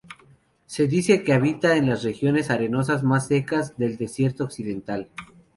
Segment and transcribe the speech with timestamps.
[0.65, 5.09] Se dice que habita en las regiones arenosas más secas del desierto occidental.